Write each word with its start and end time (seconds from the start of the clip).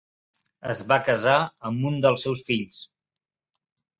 Es 0.73 0.79
va 0.91 0.97
casar 1.09 1.35
amb 1.69 1.85
un 1.89 1.99
dels 2.05 2.25
seus 2.27 2.43
fills. 2.47 2.79